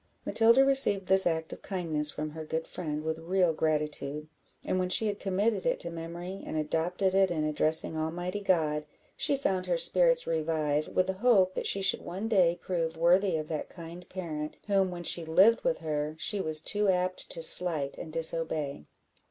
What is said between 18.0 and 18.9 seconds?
disobey.